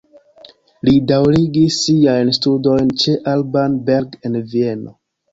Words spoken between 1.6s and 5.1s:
siajn studojn ĉe Alban Berg en Vieno.